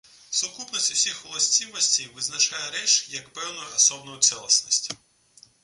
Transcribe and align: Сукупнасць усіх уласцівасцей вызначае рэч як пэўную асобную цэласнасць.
Сукупнасць 0.37 0.93
усіх 0.95 1.19
уласцівасцей 1.27 2.07
вызначае 2.15 2.63
рэч 2.77 2.93
як 3.19 3.29
пэўную 3.37 3.69
асобную 3.81 4.19
цэласнасць. 4.27 4.83